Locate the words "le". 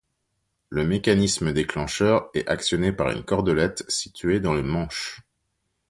0.69-0.83, 4.55-4.63